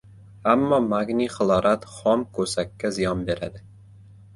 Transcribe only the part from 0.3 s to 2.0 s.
Ammo magniy xlorat